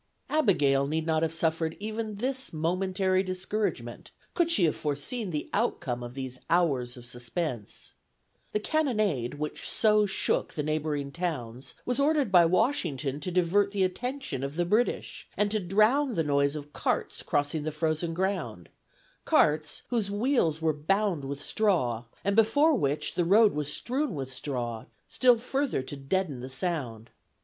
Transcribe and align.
Abigail 0.31 0.87
need 0.87 1.05
not 1.05 1.21
have 1.21 1.31
suffered 1.31 1.77
even 1.79 2.15
this 2.15 2.51
momentary 2.51 3.21
discouragement, 3.21 4.09
could 4.33 4.49
she 4.49 4.63
have 4.65 4.75
foreseen 4.75 5.29
the 5.29 5.47
outcome 5.53 6.01
of 6.01 6.15
these 6.15 6.39
hours 6.49 6.97
of 6.97 7.05
suspense. 7.05 7.93
The 8.51 8.59
cannonade 8.59 9.35
which 9.35 9.69
so 9.69 10.07
shook 10.07 10.53
the 10.55 10.63
neighboring 10.63 11.11
towns 11.11 11.75
was 11.85 11.99
ordered 11.99 12.31
by 12.31 12.45
Washington 12.47 13.19
to 13.19 13.29
divert 13.29 13.69
the 13.73 13.83
attention 13.83 14.43
of 14.43 14.55
the 14.55 14.65
British, 14.65 15.27
and 15.37 15.51
to 15.51 15.59
drown 15.59 16.15
the 16.15 16.23
noise 16.23 16.55
of 16.55 16.73
carts 16.73 17.21
crossing 17.21 17.61
the 17.61 17.71
frozen 17.71 18.15
ground: 18.15 18.69
carts 19.23 19.83
whose 19.89 20.09
wheels 20.09 20.59
were 20.63 20.73
bound 20.73 21.25
with 21.25 21.43
straw, 21.43 22.05
and 22.23 22.35
before 22.35 22.73
which 22.73 23.13
the 23.13 23.23
road 23.23 23.53
was 23.53 23.71
strewn 23.71 24.15
with 24.15 24.33
straw, 24.33 24.85
still 25.07 25.37
further 25.37 25.83
to 25.83 25.95
deaden 25.95 26.39
the 26.39 26.49
sound. 26.49 27.11